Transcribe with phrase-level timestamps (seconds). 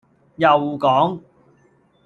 [0.37, 0.47] 又
[0.79, 1.21] 講